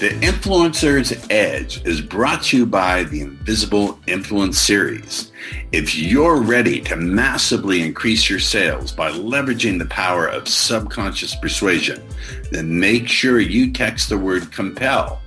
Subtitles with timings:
[0.00, 5.30] The Influencer's Edge is brought to you by the Invisible Influence Series.
[5.72, 12.02] If you're ready to massively increase your sales by leveraging the power of subconscious persuasion,
[12.50, 15.20] then make sure you text the word compel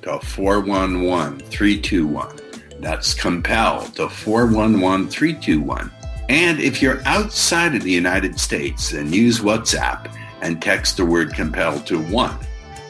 [0.00, 2.38] to 411321.
[2.80, 5.92] That's compel to 411321.
[6.30, 10.10] And if you're outside of the United States, then use WhatsApp
[10.40, 12.38] and text the word compel to 1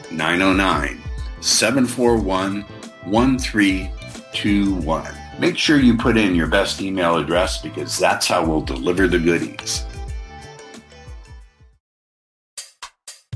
[0.09, 1.03] 909
[1.39, 2.63] 741
[3.05, 5.07] 1321.
[5.39, 9.19] Make sure you put in your best email address because that's how we'll deliver the
[9.19, 9.85] goodies.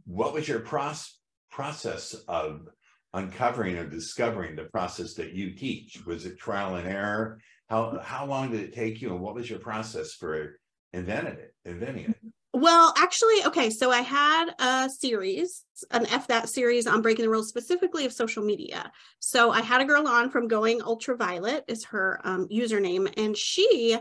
[0.06, 1.20] what was your process
[1.52, 2.68] process of
[3.14, 6.04] uncovering or discovering the process that you teach?
[6.06, 7.40] Was it trial and error?
[7.70, 10.58] How how long did it take you, and what was your process for
[10.94, 11.54] inventing it?
[11.66, 12.18] Inventing it.
[12.56, 13.72] Well, actually, okay.
[13.72, 18.14] So I had a series, an F that series on breaking the rules, specifically of
[18.14, 18.92] social media.
[19.20, 23.98] So I had a girl on from Going Ultraviolet is her um, username, and she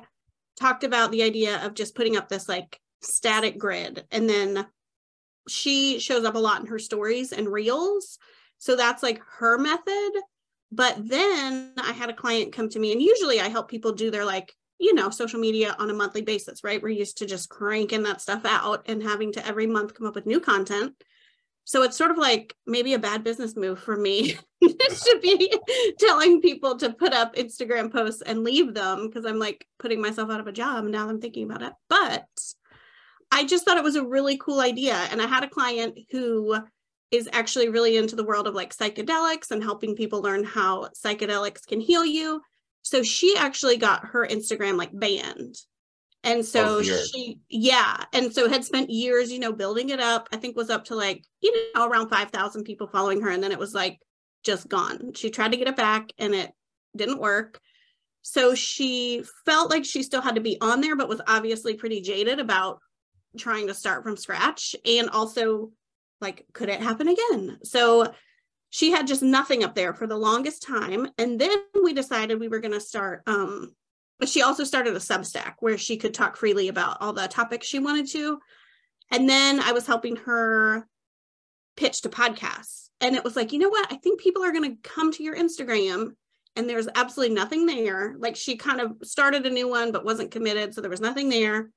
[0.60, 4.66] talked about the idea of just putting up this like static grid, and then
[5.48, 8.18] she shows up a lot in her stories and reels.
[8.58, 10.10] So that's like her method.
[10.70, 14.10] But then I had a client come to me, and usually I help people do
[14.10, 16.82] their like, you know, social media on a monthly basis, right?
[16.82, 20.16] We're used to just cranking that stuff out and having to every month come up
[20.16, 20.94] with new content.
[21.62, 25.56] So it's sort of like maybe a bad business move for me to be
[26.00, 30.28] telling people to put up Instagram posts and leave them because I'm like putting myself
[30.28, 30.84] out of a job.
[30.86, 31.72] Now I'm thinking about it.
[31.88, 32.26] But
[33.30, 34.96] I just thought it was a really cool idea.
[35.12, 36.56] And I had a client who
[37.12, 41.64] is actually really into the world of like psychedelics and helping people learn how psychedelics
[41.64, 42.42] can heal you.
[42.82, 45.56] So she actually got her Instagram like banned.
[46.24, 48.04] And so oh, she, yeah.
[48.12, 50.28] And so had spent years, you know, building it up.
[50.32, 53.30] I think was up to like, you know, around 5,000 people following her.
[53.30, 53.98] And then it was like
[54.44, 55.14] just gone.
[55.14, 56.52] She tried to get it back and it
[56.96, 57.60] didn't work.
[58.22, 62.02] So she felt like she still had to be on there, but was obviously pretty
[62.02, 62.78] jaded about
[63.36, 65.70] trying to start from scratch and also
[66.20, 68.12] like could it happen again so
[68.72, 71.06] she had just nothing up there for the longest time.
[71.18, 73.74] And then we decided we were going to start um
[74.18, 77.66] but she also started a substack where she could talk freely about all the topics
[77.66, 78.38] she wanted to.
[79.10, 80.88] And then i was helping her
[81.76, 82.88] pitch to podcasts.
[83.00, 83.92] And it was like you know what?
[83.92, 86.12] I think people are going to come to your instagram.
[86.56, 88.14] And there's absolutely nothing there.
[88.18, 91.28] Like she kind of started a new one but wasn't committed so there was nothing
[91.28, 91.70] there.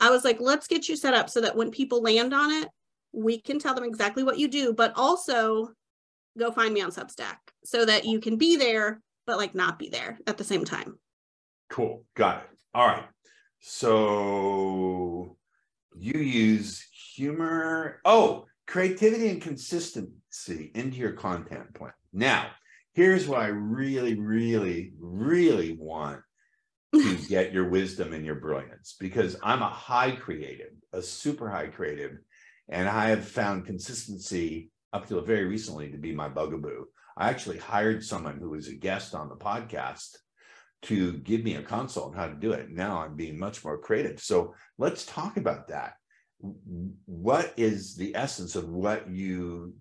[0.00, 2.68] I was like, let's get you set up so that when people land on it,
[3.12, 5.68] we can tell them exactly what you do, but also
[6.38, 9.88] go find me on Substack so that you can be there, but like not be
[9.88, 10.98] there at the same time.
[11.70, 12.04] Cool.
[12.14, 12.50] Got it.
[12.74, 13.04] All right.
[13.60, 15.36] So
[15.96, 16.84] you use
[17.14, 18.00] humor.
[18.04, 21.92] Oh, creativity and consistency into your content plan.
[22.12, 22.48] Now,
[22.94, 26.20] here's what I really, really, really want
[26.94, 31.68] to get your wisdom and your brilliance because I'm a high creative, a super high
[31.68, 32.18] creative,
[32.68, 36.84] and I have found consistency up till very recently to be my bugaboo.
[37.16, 40.16] I actually hired someone who was a guest on the podcast
[40.82, 42.70] to give me a consult on how to do it.
[42.70, 44.20] Now I'm being much more creative.
[44.20, 45.94] So let's talk about that.
[47.06, 49.74] What is the essence of what you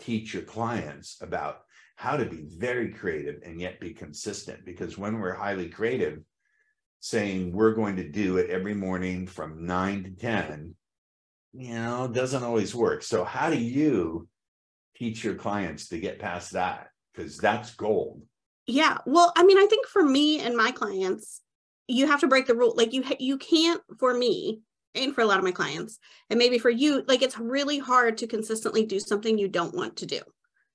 [0.00, 1.60] teach your clients about
[1.96, 6.20] how to be very creative and yet be consistent because when we're highly creative
[7.00, 10.74] saying we're going to do it every morning from 9 to 10
[11.54, 14.28] you know doesn't always work so how do you
[14.98, 18.22] teach your clients to get past that because that's gold.
[18.66, 21.40] Yeah well i mean i think for me and my clients
[21.86, 24.60] you have to break the rule like you you can't for me
[24.94, 25.98] and for a lot of my clients
[26.28, 29.96] and maybe for you like it's really hard to consistently do something you don't want
[29.96, 30.20] to do.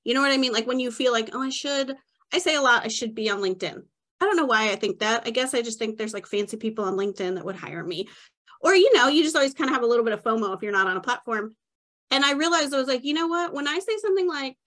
[0.04, 0.52] You know what i mean?
[0.52, 1.96] Like when you feel like oh i should
[2.34, 3.84] i say a lot i should be on linkedin.
[4.20, 5.24] I don't know why i think that.
[5.28, 8.08] I guess i just think there's like fancy people on linkedin that would hire me.
[8.62, 10.64] Or you know you just always kind of have a little bit of fomo if
[10.64, 11.56] you're not on a platform
[12.12, 14.58] and i realized i was like you know what when i say something like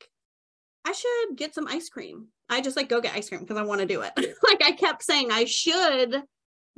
[0.84, 3.62] i should get some ice cream i just like go get ice cream because i
[3.62, 4.12] want to do it
[4.42, 6.22] like i kept saying i should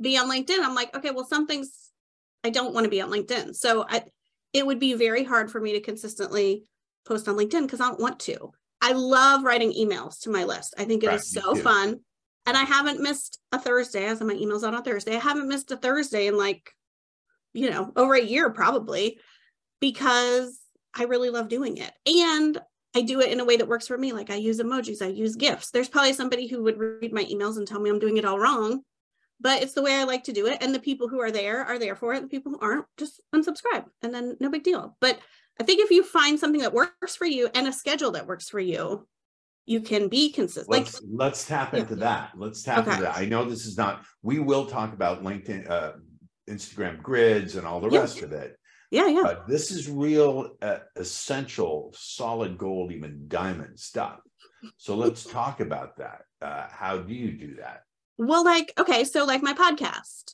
[0.01, 1.89] be on linkedin i'm like okay well something's
[2.43, 3.55] I don't want to be on LinkedIn.
[3.55, 4.03] So I
[4.53, 6.63] it would be very hard for me to consistently
[7.05, 8.51] post on LinkedIn because I don't want to.
[8.81, 10.73] I love writing emails to my list.
[10.77, 11.99] I think it right, is so fun.
[12.45, 14.09] And I haven't missed a Thursday.
[14.09, 15.15] I my emails out on Thursday.
[15.15, 16.71] I haven't missed a Thursday in like,
[17.53, 19.19] you know, over a year probably
[19.79, 20.59] because
[20.95, 21.91] I really love doing it.
[22.05, 22.59] And
[22.95, 24.13] I do it in a way that works for me.
[24.13, 25.71] Like I use emojis, I use GIFs.
[25.71, 28.39] There's probably somebody who would read my emails and tell me I'm doing it all
[28.39, 28.83] wrong
[29.41, 30.61] but it's the way I like to do it.
[30.61, 32.21] And the people who are there are there for it.
[32.21, 34.97] The people who aren't just unsubscribe and then no big deal.
[34.99, 35.19] But
[35.59, 38.49] I think if you find something that works for you and a schedule that works
[38.49, 39.07] for you,
[39.65, 40.69] you can be consistent.
[40.69, 41.99] Let's, like, let's tap into yeah.
[41.99, 42.31] that.
[42.35, 42.91] Let's tap okay.
[42.91, 43.17] into that.
[43.17, 45.93] I know this is not, we will talk about LinkedIn, uh,
[46.49, 47.99] Instagram grids and all the yeah.
[47.99, 48.57] rest of it.
[48.91, 49.21] Yeah, yeah.
[49.23, 54.19] But this is real uh, essential, solid gold, even diamond stuff.
[54.77, 56.21] So let's talk about that.
[56.41, 57.83] Uh, how do you do that?
[58.17, 60.33] Well, like, okay, so like my podcast.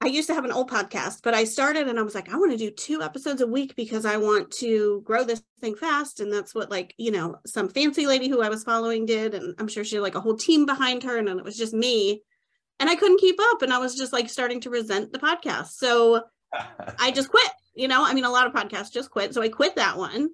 [0.00, 2.36] I used to have an old podcast, but I started and I was like, I
[2.36, 6.20] want to do two episodes a week because I want to grow this thing fast.
[6.20, 9.34] And that's what, like, you know, some fancy lady who I was following did.
[9.34, 11.56] And I'm sure she had like a whole team behind her, and then it was
[11.56, 12.22] just me.
[12.80, 13.62] And I couldn't keep up.
[13.62, 15.68] And I was just like starting to resent the podcast.
[15.68, 16.24] So
[16.98, 17.50] I just quit.
[17.74, 19.34] You know, I mean, a lot of podcasts just quit.
[19.34, 20.30] So I quit that one.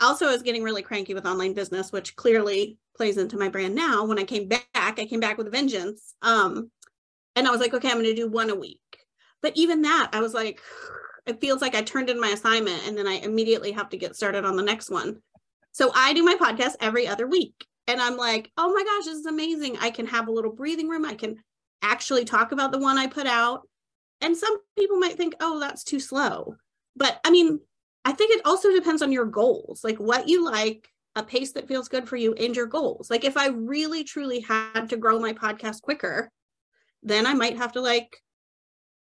[0.00, 3.74] Also, I was getting really cranky with online business, which clearly plays into my brand
[3.74, 4.04] now.
[4.04, 6.14] When I came back, I came back with a vengeance.
[6.22, 6.70] Um,
[7.36, 8.80] and I was like, okay, I'm going to do one a week.
[9.40, 10.60] But even that, I was like,
[11.26, 14.16] it feels like I turned in my assignment and then I immediately have to get
[14.16, 15.20] started on the next one.
[15.70, 17.64] So I do my podcast every other week.
[17.88, 19.76] And I'm like, oh my gosh, this is amazing.
[19.80, 21.04] I can have a little breathing room.
[21.04, 21.36] I can
[21.80, 23.68] actually talk about the one I put out.
[24.22, 26.54] And some people might think, oh, that's too slow.
[26.96, 27.60] But I mean,
[28.04, 31.68] I think it also depends on your goals, like what you like a pace that
[31.68, 33.10] feels good for you and your goals.
[33.10, 36.30] Like if I really truly had to grow my podcast quicker,
[37.02, 38.16] then I might have to like,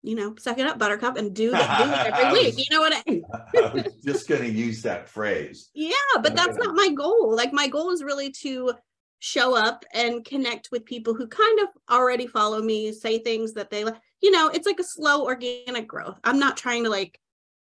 [0.02, 2.54] you know, suck it up, buttercup, and do, do it every week.
[2.58, 3.22] You know what I mean?
[3.32, 5.70] I was just gonna use that phrase.
[5.74, 7.34] Yeah, but that's not my goal.
[7.34, 8.74] Like my goal is really to
[9.18, 13.70] show up and connect with people who kind of already follow me, say things that
[13.70, 13.96] they like.
[14.20, 16.18] You know, it's like a slow organic growth.
[16.24, 17.18] I'm not trying to like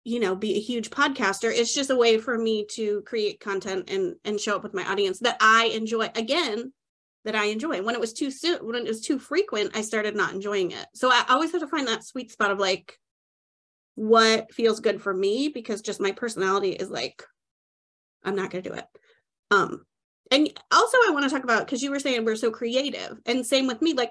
[0.04, 3.90] you know be a huge podcaster it's just a way for me to create content
[3.90, 6.72] and and show up with my audience that i enjoy again
[7.24, 10.16] that i enjoy when it was too soon when it was too frequent i started
[10.16, 12.98] not enjoying it so i always have to find that sweet spot of like
[13.94, 17.22] what feels good for me because just my personality is like
[18.24, 18.86] i'm not going to do it
[19.50, 19.84] um
[20.30, 23.44] and also i want to talk about because you were saying we're so creative and
[23.44, 24.10] same with me like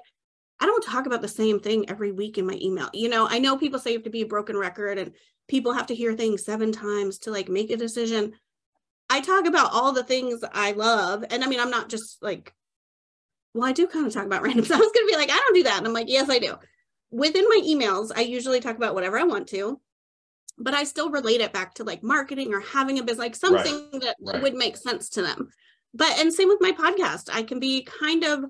[0.59, 2.89] I don't talk about the same thing every week in my email.
[2.93, 5.13] You know, I know people say you have to be a broken record and
[5.47, 8.33] people have to hear things seven times to like make a decision.
[9.09, 11.23] I talk about all the things I love.
[11.29, 12.53] And I mean, I'm not just like,
[13.53, 14.77] well, I do kind of talk about random stuff.
[14.77, 15.77] I was going to be like, I don't do that.
[15.77, 16.55] And I'm like, yes, I do.
[17.09, 19.79] Within my emails, I usually talk about whatever I want to,
[20.57, 23.89] but I still relate it back to like marketing or having a business, like something
[23.93, 24.01] right.
[24.01, 24.43] that right.
[24.43, 25.49] would make sense to them.
[25.93, 28.45] But, and same with my podcast, I can be kind of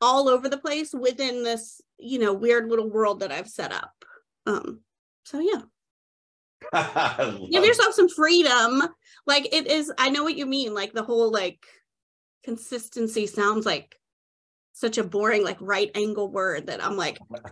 [0.00, 3.92] all over the place within this, you know, weird little world that I've set up.
[4.46, 4.80] Um,
[5.24, 5.62] so yeah.
[7.50, 8.82] Give yourself some freedom.
[9.26, 10.74] Like it is, I know what you mean.
[10.74, 11.64] Like the whole like
[12.44, 13.98] consistency sounds like
[14.72, 17.18] such a boring, like right angle word that I'm like,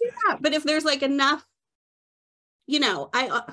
[0.00, 0.36] yeah.
[0.40, 1.44] But if there's like enough,
[2.66, 3.52] you know, I uh,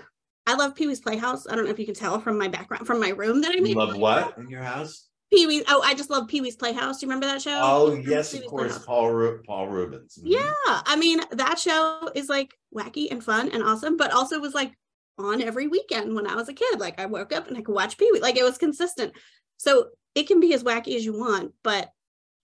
[0.50, 1.46] I love Pee Wee's Playhouse.
[1.48, 3.60] I don't know if you can tell from my background, from my room that I
[3.60, 3.70] made.
[3.70, 5.08] You love what in your house?
[5.32, 5.64] Pee Wee.
[5.68, 7.00] Oh, I just love Pee Wee's Playhouse.
[7.00, 7.60] Do you remember that show?
[7.62, 10.18] Oh yes, of course, Paul Ru- Paul Reubens.
[10.18, 10.32] Mm-hmm.
[10.32, 14.56] Yeah, I mean that show is like wacky and fun and awesome, but also was
[14.56, 14.74] like
[15.20, 16.80] on every weekend when I was a kid.
[16.80, 18.20] Like I woke up and I could watch Pee Wee.
[18.20, 19.14] Like it was consistent.
[19.58, 21.92] So it can be as wacky as you want, but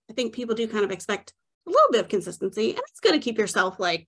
[0.08, 1.32] I think people do kind of expect
[1.66, 4.06] a little bit of consistency, and it's good to keep yourself like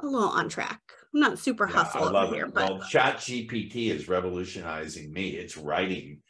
[0.00, 0.80] a little on track.
[1.14, 2.54] I'm not super Yeah, hustle I over here, it.
[2.54, 5.30] but Well, Chat GPT is revolutionizing me.
[5.30, 6.20] It's writing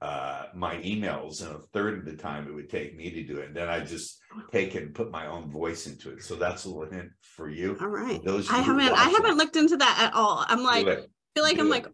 [0.00, 3.38] uh my emails in a third of the time it would take me to do
[3.38, 3.48] it.
[3.48, 4.20] And then I just
[4.52, 6.22] take it and put my own voice into it.
[6.22, 7.76] So that's a little hint for you.
[7.80, 8.22] all right.
[8.24, 10.44] Those I haven't I haven't looked into that at all.
[10.46, 10.96] I'm like I
[11.34, 11.86] feel like I'm do like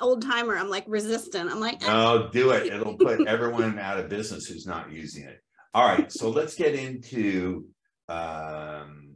[0.00, 0.56] old timer.
[0.56, 1.50] I'm like resistant.
[1.50, 2.66] I'm like, No, do it.
[2.72, 5.38] It'll put everyone out of business who's not using it.
[5.74, 7.66] All right, so let's get into
[8.08, 9.09] um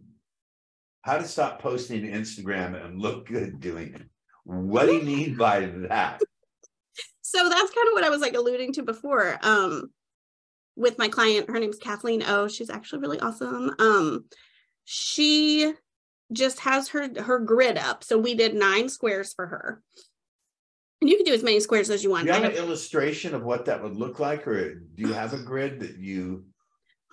[1.04, 4.02] how to stop posting to Instagram and look good doing it.
[4.44, 6.20] What do you mean by that?
[7.20, 9.38] so that's kind of what I was like alluding to before.
[9.42, 9.90] Um,
[10.76, 12.48] with my client, her name's Kathleen O.
[12.48, 13.74] She's actually really awesome.
[13.78, 14.24] Um,
[14.86, 15.74] she
[16.32, 18.02] just has her her grid up.
[18.02, 19.82] So we did nine squares for her.
[21.02, 22.26] And you can do as many squares as you want.
[22.26, 25.34] Do you have- an illustration of what that would look like, or do you have
[25.34, 26.46] a grid that you?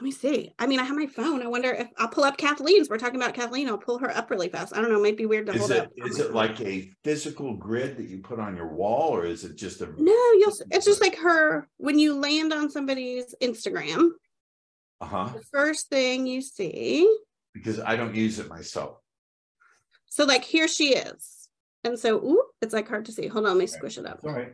[0.01, 0.51] Let me see.
[0.57, 1.43] I mean, I have my phone.
[1.43, 2.89] I wonder if I'll pull up Kathleen's.
[2.89, 3.67] We're talking about Kathleen.
[3.69, 4.75] I'll pull her up really fast.
[4.75, 4.97] I don't know.
[4.97, 5.91] It might be weird to Is hold it up.
[5.95, 9.55] is it like a physical grid that you put on your wall, or is it
[9.57, 9.85] just a?
[10.01, 10.55] No, you'll.
[10.71, 14.09] It's just like her when you land on somebody's Instagram.
[15.01, 15.29] Uh huh.
[15.35, 17.07] The first thing you see.
[17.53, 18.97] Because I don't use it myself.
[20.07, 21.47] So like here she is,
[21.83, 23.27] and so ooh, it's like hard to see.
[23.27, 24.21] Hold on, let me squish it up.
[24.23, 24.53] All right,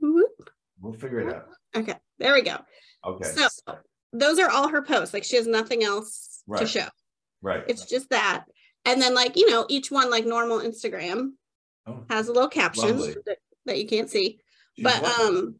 [0.00, 0.50] Whoop.
[0.80, 1.48] we'll figure it out.
[1.76, 2.56] Okay, there we go.
[3.04, 3.46] Okay, So
[4.14, 5.12] those are all her posts.
[5.12, 6.86] Like she has nothing else to show.
[7.42, 7.64] right.
[7.68, 8.44] It's just that.
[8.86, 11.32] And then like, you know, each one like normal Instagram
[11.86, 14.38] Oh, has a little caption that, that you can't see.
[14.76, 15.20] geez, But what?
[15.20, 15.56] um,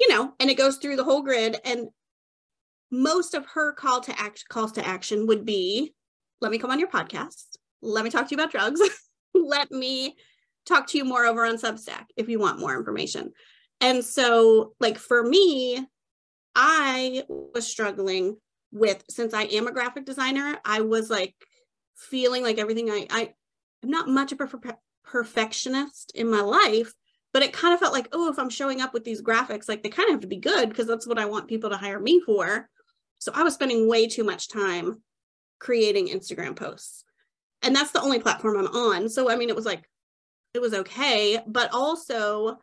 [0.00, 1.88] you know, and it goes through the whole grid and
[2.90, 5.92] most of her call to action calls to action would be
[6.40, 7.44] let me come on your podcast.
[7.82, 8.80] Let me talk to you about drugs.
[9.34, 10.16] let me
[10.66, 13.32] talk to you more over on Substack if you want more information.
[13.80, 15.86] And so like for me,
[16.60, 18.36] I was struggling
[18.72, 21.34] with since I am a graphic designer, I was like
[21.96, 23.32] feeling like everything I I
[23.84, 26.92] I'm not much of a per- perfectionist in my life,
[27.32, 29.84] but it kind of felt like, oh, if I'm showing up with these graphics, like
[29.84, 32.00] they kind of have to be good because that's what I want people to hire
[32.00, 32.68] me for.
[33.20, 35.00] So I was spending way too much time
[35.60, 37.04] creating Instagram posts.
[37.62, 39.08] And that's the only platform I'm on.
[39.08, 39.88] So I mean, it was like
[40.54, 42.58] it was okay, but also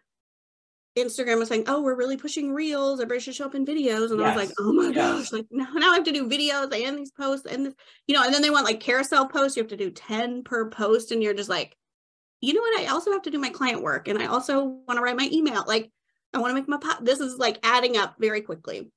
[0.97, 2.99] Instagram was saying, "Oh, we're really pushing reels.
[2.99, 4.95] Everybody should show up in videos." And I was like, "Oh my Yes.
[4.95, 5.31] gosh!
[5.33, 7.73] Like now, now I have to do videos and these posts and this,
[8.07, 9.57] you know." And then they want like carousel posts.
[9.57, 11.75] You have to do ten per post, and you're just like,
[12.41, 12.79] you know what?
[12.79, 15.29] I also have to do my client work, and I also want to write my
[15.31, 15.63] email.
[15.67, 15.91] Like,
[16.33, 18.89] I want to make my po- this is like adding up very quickly.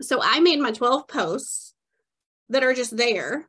[0.00, 1.74] So I made my twelve posts
[2.48, 3.48] that are just there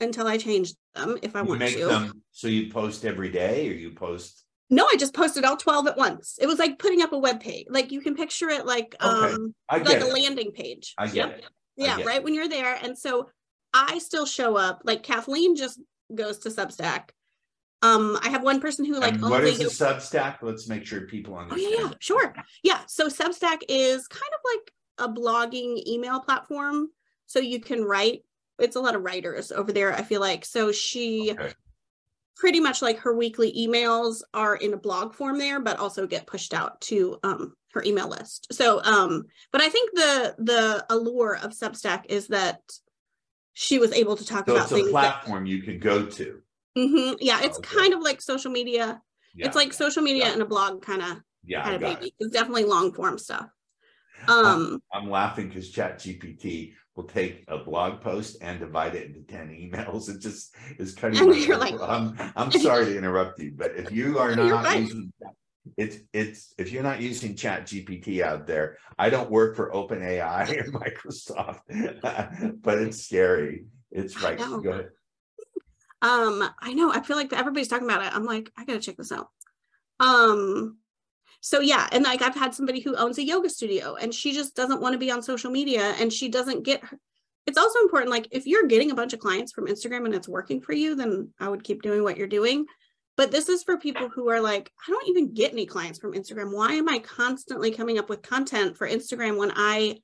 [0.00, 1.86] until I change them if I You want make to.
[1.86, 4.44] them so you post every day, or you post.
[4.72, 6.38] No, I just posted all 12 at once.
[6.40, 7.66] It was like putting up a web page.
[7.68, 10.94] Like you can picture it like Okay, um like get a landing page.
[10.96, 11.38] I get Yep.
[11.38, 11.44] it.
[11.44, 12.78] I Yeah, get right when you're there.
[12.82, 13.28] And so
[13.74, 14.80] I still show up.
[14.84, 15.78] Like Kathleen just
[16.14, 17.10] goes to Substack.
[17.82, 20.38] Um, I have one person who like and what only is a Substack?
[20.40, 21.74] Let's make sure people Oh understand.
[21.74, 22.34] yeah, yeah, sure.
[22.62, 22.80] Yeah.
[22.86, 24.72] So Substack is kind of like
[25.10, 26.88] a blogging email platform.
[27.26, 28.24] So you can write,
[28.58, 30.46] it's a lot of writers over there, I feel like.
[30.46, 31.52] So she Okay.
[32.36, 36.26] Pretty much like her weekly emails are in a blog form there, but also get
[36.26, 38.48] pushed out to um her email list.
[38.52, 42.60] So um, but I think the the allure of Substack is that
[43.54, 46.06] she was able to talk So about it's a things that platform you can go
[46.06, 46.40] to.
[46.76, 47.76] Mhm, yeah, it's Okay.
[47.76, 49.02] kind of like social media.
[49.34, 50.32] Yeah, It's like social media Yeah.
[50.32, 52.12] and a blog kind of yeah, kind of got it.
[52.18, 53.48] It's definitely long form stuff.
[54.28, 59.20] Um I'm laughing because Chat GPT will take a blog post and divide it into
[59.22, 60.08] 10 emails.
[60.14, 61.18] It just is cutting.
[61.18, 64.82] And you're like- I'm, I'm sorry to interrupt you, but if you are not fine.
[64.82, 65.12] using,
[65.76, 70.50] it's, it's, if you're not using Chat GPT out there, I don't work for OpenAI
[70.58, 73.66] or Microsoft, but it's scary.
[73.90, 74.38] It's right.
[74.38, 74.88] Go ahead.
[76.02, 76.90] Um, I know.
[76.92, 78.12] I feel like everybody's talking about it.
[78.14, 79.28] I'm like, I gotta check this out.
[80.00, 80.78] Um,
[81.44, 84.54] so yeah, and like I've had somebody who owns a yoga studio and she just
[84.54, 86.96] doesn't want to be on social media and she doesn't get her.
[87.48, 90.28] It's also important, like if you're getting a bunch of clients from Instagram and it's
[90.28, 92.64] working for you, then I would keep doing what you're doing.
[93.16, 96.14] But this is for people who are like, I don't even get any clients from
[96.14, 96.54] Instagram.
[96.54, 99.98] Why am I constantly coming up with content for Instagram when I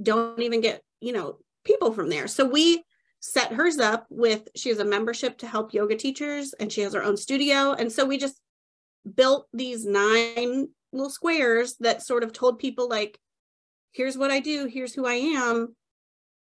[0.00, 2.28] don't even get, you know, people from there?
[2.28, 2.84] So we
[3.20, 6.92] set hers up with she has a membership to help yoga teachers and she has
[6.92, 8.38] her own studio and so we just
[9.12, 13.18] built these nine little squares that sort of told people like
[13.92, 15.74] here's what i do here's who i am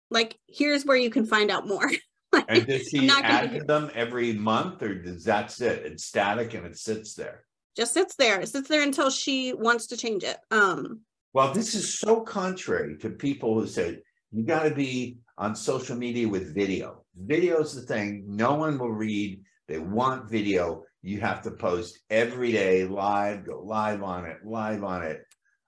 [0.10, 1.90] like here's where you can find out more
[2.50, 5.86] And does he add to them every month or does that's it?
[5.86, 7.46] It's static and it sits there?
[7.76, 11.02] just sits there it sits there until she wants to change it um
[11.34, 14.00] Well, this is so contrary to people who say
[14.32, 17.06] you got to be on social media with video.
[17.16, 18.26] Video's the thing.
[18.28, 20.84] No one will read They want video.
[21.02, 25.24] You have to post every day live, go live on it, live on it.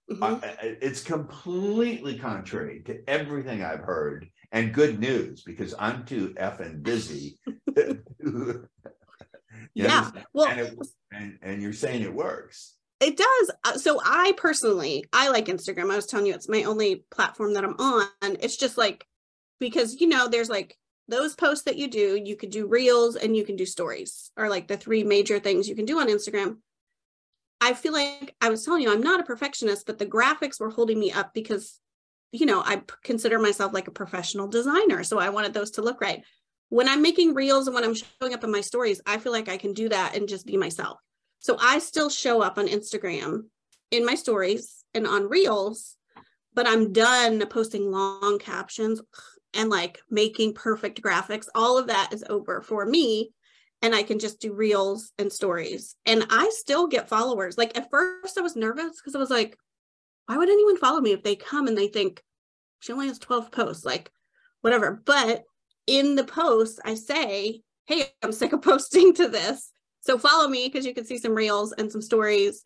[0.09, 0.43] Mhm.
[0.43, 6.81] I- it's completely contrary to everything I've heard and good news because I'm too effing
[6.83, 7.39] busy.
[9.73, 10.11] Yeah.
[10.33, 10.77] Well, And, it,
[11.11, 12.75] and, and you're saying it works.
[12.99, 13.51] It does.
[13.63, 15.91] Uh, So I personally, I like Instagram.
[15.91, 18.07] I was telling you, it's my only platform that I'm on.
[18.39, 19.05] It's just like
[19.59, 20.77] because you know, there's like
[21.09, 22.21] those posts that you do.
[22.23, 25.67] You could do reels and you can do stories, are like the three major things
[25.67, 26.57] you can do on Instagram.
[27.61, 30.69] I feel like I was telling you, I'm not a perfectionist, but the graphics were
[30.69, 31.79] holding me up because,
[32.31, 35.03] you know, I consider myself like a professional designer.
[35.03, 36.23] So I wanted those to look right.
[36.69, 39.49] When I'm making reels and when I'm showing up in my stories, I feel like
[39.49, 40.99] I can do that and just be myself.
[41.39, 43.45] So I still show up on Instagram
[43.91, 45.97] in my stories and on reels,
[46.53, 49.01] but I'm done posting long captions
[49.53, 51.47] and like making perfect graphics.
[51.55, 53.31] All of that is over for me.
[53.81, 55.95] And I can just do reels and stories.
[56.05, 57.57] And I still get followers.
[57.57, 59.57] Like at first, I was nervous because I was like,
[60.25, 62.21] why would anyone follow me if they come and they think
[62.79, 63.85] she only has 12 posts?
[63.85, 64.11] Like,
[64.61, 65.01] whatever.
[65.05, 65.43] But
[65.87, 69.71] in the post, I say, hey, I'm sick of posting to this.
[70.01, 72.63] So follow me because you can see some reels and some stories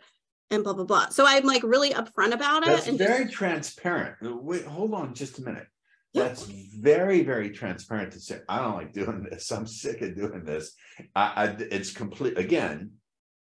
[0.51, 1.09] and blah blah blah.
[1.09, 2.67] So I'm like really upfront about it.
[2.67, 4.17] That's and very just, transparent.
[4.21, 5.67] Wait, hold on just a minute.
[6.13, 9.51] That's very, very transparent to say, I don't like doing this.
[9.51, 10.74] I'm sick of doing this.
[11.15, 12.91] I, I, it's complete, again,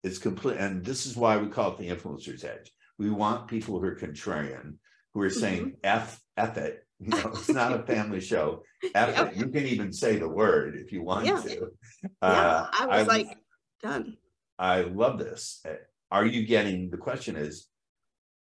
[0.04, 0.58] it's complete.
[0.58, 2.72] And this is why we call it the influencer's edge.
[2.98, 4.76] We want people who are contrarian,
[5.14, 5.76] who are saying Mm-hmm.
[5.84, 6.82] F, F it.
[7.00, 8.64] You know, it's not a family show.
[8.96, 9.32] F Yep.
[9.34, 9.38] it.
[9.38, 11.42] You can even say the word if you want Yeah.
[11.42, 11.68] to.
[12.04, 13.38] yeah, Uh, I was like
[13.84, 14.18] done.
[14.58, 15.62] I love this.
[15.68, 15.74] Uh,
[16.10, 17.68] Are you getting, the question is,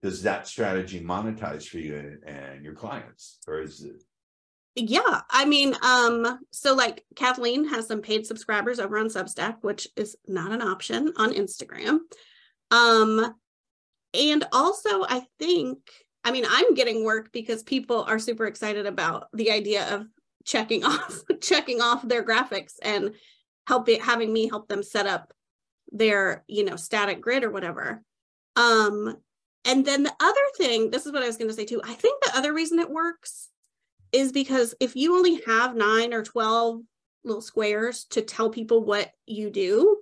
[0.03, 3.37] does that strategy monetize for you and, and your clients?
[3.47, 4.03] Or is it,
[4.75, 9.87] Yeah, I mean, um, so like Kathleen has some paid subscribers over on Substack, which
[9.97, 11.99] is not an option on Instagram.
[12.71, 13.35] Um,
[14.13, 15.79] and also I think,
[16.23, 20.05] I mean, I'm getting work because people are super excited about the idea of
[20.45, 23.13] checking off, checking off their graphics and
[23.67, 25.33] helping having me help them set up
[25.91, 28.01] their, you know, static grid or whatever.
[28.55, 29.17] Um,
[29.65, 31.81] and then the other thing, this is what I was going to say too.
[31.83, 33.49] I think the other reason it works
[34.11, 36.81] is because if you only have nine or 12
[37.23, 40.01] little squares to tell people what you do,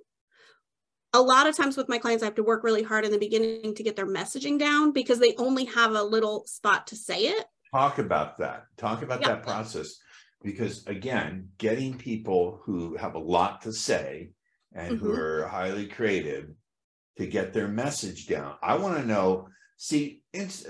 [1.12, 3.18] a lot of times with my clients, I have to work really hard in the
[3.18, 7.26] beginning to get their messaging down because they only have a little spot to say
[7.26, 7.46] it.
[7.72, 9.28] talk about that, talk about Yeah.
[9.28, 9.98] that process.
[10.42, 14.32] Because again, getting people who have a lot to say
[14.72, 15.18] and who Mhm.
[15.18, 16.50] are highly creative
[17.18, 18.56] to get their message down.
[18.62, 20.64] I want to know, see, it's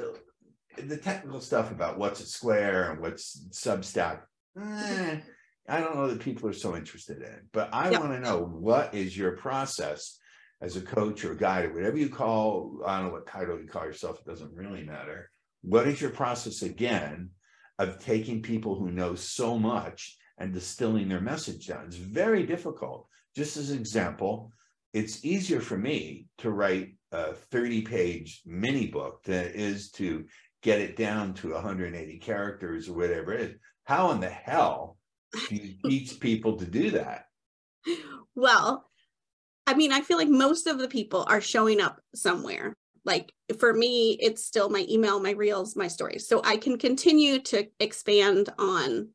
[0.77, 4.23] the technical stuff about what's a square and what's Substack.
[4.61, 5.21] eh,
[5.69, 8.01] I don't know that people are so interested in, but I Yep.
[8.01, 10.19] want to know what is your process
[10.61, 13.67] as a coach or guide or whatever you call, I don't know what title you
[13.69, 15.31] call yourself, it doesn't really matter.
[15.63, 17.31] What is your process again
[17.79, 21.87] of taking people who know so much and distilling their message down?
[21.87, 23.07] It's very difficult.
[23.37, 24.53] Just as an example,
[24.93, 30.27] it's easier for me to write a 30 page mini book than it is to
[30.63, 33.57] get it down to 180 characters or whatever it is.
[33.85, 34.99] How in the hell
[35.49, 37.27] do you teach people to do that?
[38.35, 38.91] Well,
[39.67, 42.75] I mean, I feel like most of the people are showing up somewhere.
[43.05, 46.29] Like for me, it's still my email, my reels, my stories.
[46.29, 49.11] So I can continue to expand on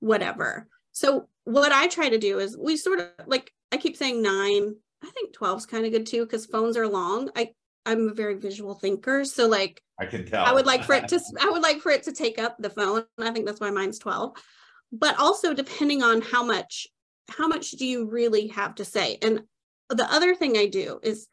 [0.00, 0.68] whatever.
[0.92, 4.76] So what I try to do is we sort of like I keep saying nine.
[5.02, 7.30] I think 12 is kind of good too because phones are long.
[7.36, 7.50] I
[7.86, 9.24] I'm a very visual thinker.
[9.24, 10.44] So like I can tell.
[10.44, 12.70] I would like for it to I would like for it to take up the
[12.70, 13.04] phone.
[13.18, 14.36] I think that's why mine's 12.
[14.92, 16.86] But also depending on how much
[17.30, 19.18] how much do you really have to say?
[19.22, 19.42] And
[19.88, 21.28] the other thing I do is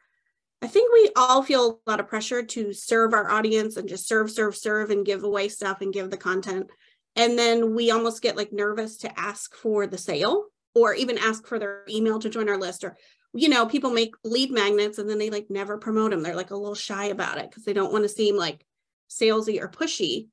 [0.62, 4.08] I think we all feel a lot of pressure to serve our audience and just
[4.08, 6.68] serve serve serve and give away stuff and give the content.
[7.16, 11.46] And then we almost get like nervous to ask for the sale or even ask
[11.46, 12.96] for their email to join our list or
[13.34, 16.22] you know, people make lead magnets and then they like never promote them.
[16.22, 18.64] They're like a little shy about it because they don't want to seem like
[19.10, 20.28] salesy or pushy.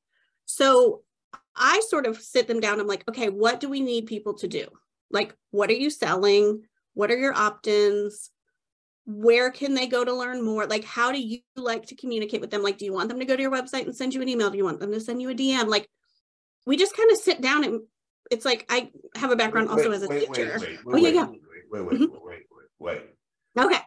[0.46, 1.02] So
[1.56, 2.80] I sort of sit them down.
[2.80, 4.68] I'm like, okay, what do we need people to do?
[5.10, 6.64] Like, what are you selling?
[6.94, 8.30] What are your opt ins?
[9.06, 10.68] Where can they go to learn more?
[10.68, 12.62] Like, how do you like to communicate with them?
[12.62, 14.52] Like, do you want them to go to your website and send you an email?
[14.52, 15.68] Do you want them to send you a DM?
[15.68, 15.90] Like,
[16.68, 17.82] we just kind of sit down and
[18.30, 20.60] it's like I have a background Wait, also as a wait, wait, teacher.
[20.60, 21.26] Wait, Oh, yeah, wait, yeah.
[21.26, 22.12] wait, wait, wait, Mhm.
[22.24, 22.44] wait,
[22.82, 23.04] wait.
[23.58, 23.80] Okay.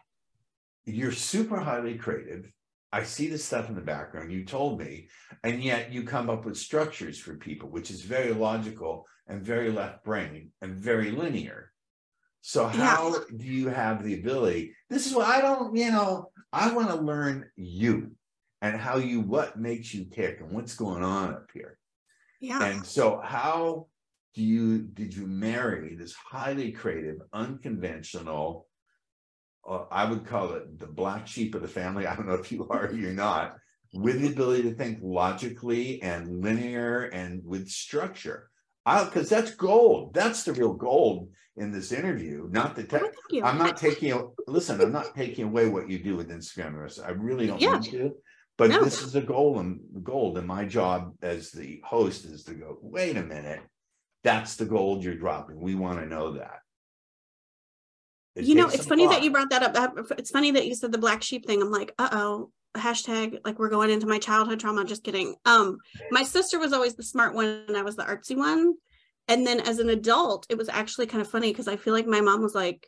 [0.85, 2.51] You're super highly creative.
[2.91, 4.31] I see the stuff in the background.
[4.31, 5.09] You told me,
[5.43, 9.71] and yet you come up with structures for people, which is very logical and very
[9.71, 11.71] left brain and very linear.
[12.41, 14.75] So how do you have the ability?
[14.89, 18.11] This is what I don't, you know, I want to learn you
[18.61, 21.77] and how you what makes you tick and what's going on up here.
[22.39, 22.63] Yeah.
[22.63, 23.87] And so how
[24.35, 28.67] do you did you marry this highly creative, unconventional?
[29.67, 32.05] Uh, I would call it the black sheep of the family.
[32.05, 33.57] I don't know if you are or you're not,
[33.93, 38.49] with the ability to think logically and linear and with structure.
[38.85, 40.13] Because that's gold.
[40.13, 42.47] That's the real gold in this interview.
[42.51, 43.01] Not the tech.
[43.03, 44.31] Oh, I'm not taking.
[44.47, 47.03] Listen, I'm not taking away what you do with Instagram.
[47.03, 47.71] I really don't Yeah.
[47.71, 48.15] want to.
[48.57, 48.83] But No.
[48.83, 50.37] this is the goal and gold.
[50.37, 52.77] And my job as the host is to go.
[52.81, 53.61] Wait a minute.
[54.23, 55.59] That's the gold you're dropping.
[55.59, 56.59] We want to know that.
[58.35, 59.97] It you know, it's funny that you brought that up.
[60.17, 61.61] It's funny that you said the black sheep thing.
[61.61, 64.83] I'm like, uh oh, hashtag like we're going into my childhood trauma.
[64.85, 65.35] Just kidding.
[65.45, 65.77] Um,
[66.11, 68.75] my sister was always the smart one, and I was the artsy one.
[69.27, 72.05] And then as an adult, it was actually kind of funny because I feel like
[72.05, 72.87] my mom was like,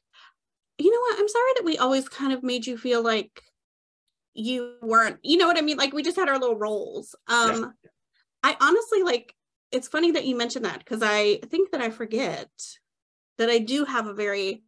[0.78, 1.20] you know what?
[1.20, 3.42] I'm sorry that we always kind of made you feel like
[4.34, 5.78] you weren't, you know what I mean?
[5.78, 7.16] Like we just had our little roles.
[7.28, 7.74] Um,
[8.44, 9.34] I honestly like
[9.72, 12.50] it's funny that you mentioned that because I think that I forget
[13.38, 14.64] that I do have a very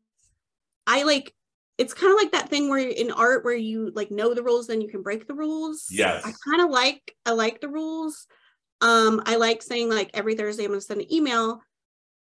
[0.87, 1.33] I like
[1.77, 4.67] it's kind of like that thing where in art where you like know the rules
[4.67, 5.87] then you can break the rules.
[5.89, 6.23] Yes.
[6.25, 8.27] I kind of like I like the rules.
[8.81, 11.61] Um I like saying like every Thursday I'm going to send an email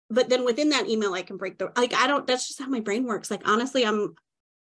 [0.10, 2.68] but then within that email I can break the like I don't that's just how
[2.68, 3.32] my brain works.
[3.32, 4.16] Like honestly I'm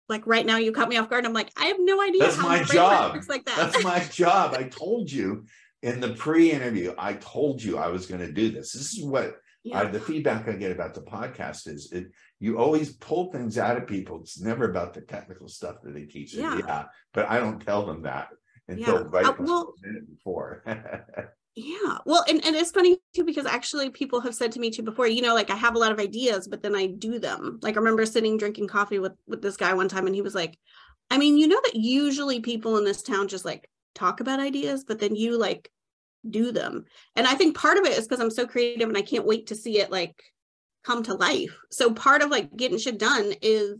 [0.10, 1.26] like right now you caught me off guard.
[1.26, 3.14] I'm like I have no idea That's how my brain job.
[3.14, 3.58] works like that.
[3.58, 4.56] That's my job.
[4.56, 5.46] I told you
[5.84, 8.74] in the pre-interview, I told you I was going to do this.
[8.74, 9.36] This is what
[9.74, 12.12] I, the feedback I get about the podcast is it
[12.42, 14.20] you always pull things out of people.
[14.20, 16.34] It's never about the technical stuff that they teach.
[16.34, 16.58] Yeah.
[16.58, 16.86] Yeah.
[17.14, 18.30] But I don't tell them that
[18.68, 19.04] until Yeah.
[19.10, 20.64] right Uh, before- well- minute before.
[21.54, 21.98] Yeah.
[22.06, 25.06] Well, and, and it's funny too, because actually people have said to me too before,
[25.06, 27.60] you know, like I have a lot of ideas, but then I do them.
[27.62, 30.34] Like I remember sitting drinking coffee with with this guy one time and he was
[30.34, 30.58] like,
[31.10, 34.86] I mean, you know that usually people in this town just like talk about ideas,
[34.86, 35.70] but then you like
[36.28, 36.86] do them.
[37.18, 39.48] And I think part of it is because I'm so creative and I can't wait
[39.48, 40.16] to see it like
[40.84, 41.56] come to life.
[41.70, 43.78] So part of like getting shit done is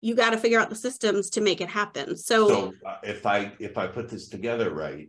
[0.00, 2.16] you got to figure out the systems to make it happen.
[2.16, 5.08] So, so uh, if I if I put this together right,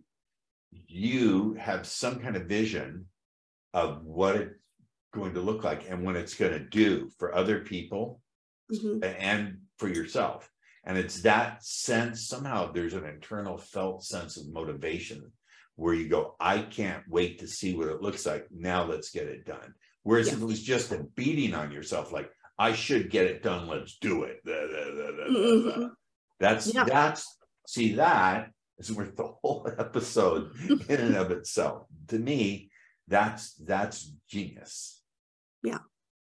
[0.87, 3.05] you have some kind of vision
[3.73, 4.53] of what it's
[5.13, 8.21] going to look like and what it's going to do for other people
[8.71, 10.49] mhm, and for yourself.
[10.85, 15.31] And it's that sense somehow there's an internal felt sense of motivation
[15.75, 18.47] where you go, I can't wait to see what it looks like.
[18.51, 19.73] Now let's get it done.
[20.07, 23.67] Whereas if it was just a beating on yourself, like I should get it done,
[23.67, 24.39] let's do it.
[24.45, 25.23] Da, da, da.
[25.29, 25.89] Mhm.
[26.39, 26.85] That's Yeah.
[26.85, 30.55] that's see that is worth the whole episode
[30.87, 31.87] in and of itself.
[32.07, 32.71] To me,
[33.09, 35.01] that's that's genius.
[35.61, 35.79] Yeah.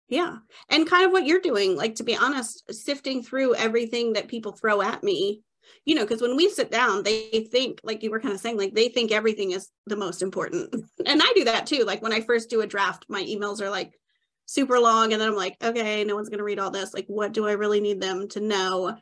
[0.08, 0.38] Yeah.
[0.70, 4.50] And kind of what you're doing, like to be honest, sifting through everything that people
[4.50, 5.42] throw at me,
[5.84, 8.58] you know, because when we sit down, they think, like you were kind of saying,
[8.58, 10.74] like they think everything is the most important.
[11.06, 11.84] And I do that too.
[11.84, 13.98] Like when I first do a draft, my emails are like
[14.44, 15.12] super long.
[15.12, 16.92] And then I'm like, okay, no one's going to read all this.
[16.92, 18.96] Like, what do I really need them to know?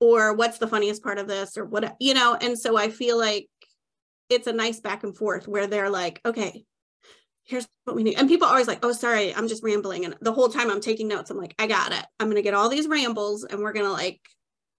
[0.00, 1.56] Or what's the funniest part of this?
[1.56, 2.36] Or what, you know?
[2.40, 3.46] And so I feel like
[4.28, 6.64] it's a nice back and forth where they're like, okay,
[7.44, 8.18] here's what we need.
[8.18, 10.04] And people are always like, oh, sorry, I'm just rambling.
[10.04, 12.04] And the whole time I'm taking notes, I'm like, I got it.
[12.18, 14.20] I'm going to get all these rambles and we're going to like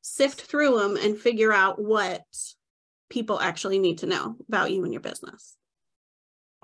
[0.04, 2.24] sift through them and figure out what
[3.10, 5.56] people actually need to know about you and your business.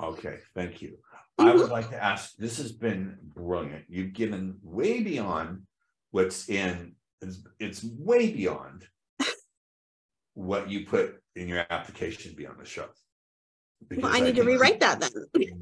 [0.02, 0.98] Okay, thank you.
[1.38, 1.58] I mm-hmm.
[1.60, 3.86] would like to ask, this has been brilliant.
[3.88, 5.64] You've given way beyond
[6.12, 8.88] what's in, it's, it's way beyond
[10.34, 12.82] what you put in your application to be on the show.
[12.82, 15.12] Well, Because I need to rewrite that then.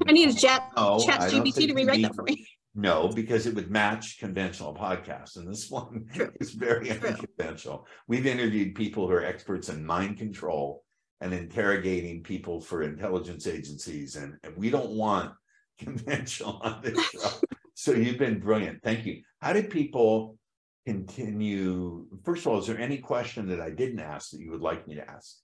[0.08, 2.44] I need to chat, oh, No, chat I GPT to rewrite need- that for me.
[2.78, 6.30] No, because it would match conventional podcasts, and this one True.
[6.40, 7.08] is very True.
[7.08, 7.88] unconventional.
[8.06, 10.84] We've interviewed people who are experts in mind control
[11.20, 15.32] and interrogating people for intelligence agencies, and, and we don't want
[15.80, 17.28] conventional on this show.
[17.74, 18.80] So you've been brilliant.
[18.84, 19.22] Thank you.
[19.40, 20.38] How did people
[20.86, 22.06] continue?
[22.24, 24.86] First of all, is there any question that I didn't ask that you would like
[24.86, 25.38] me to ask?